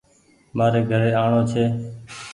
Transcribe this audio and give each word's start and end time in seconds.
مآري 0.57 0.81
گھري 0.91 1.09
آڻو 1.23 1.41
ڇي۔ 1.51 1.63